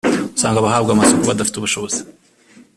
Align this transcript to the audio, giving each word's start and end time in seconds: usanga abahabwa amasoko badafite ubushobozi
usanga 0.35 0.57
abahabwa 0.59 0.89
amasoko 0.93 1.23
badafite 1.29 1.55
ubushobozi 1.57 1.99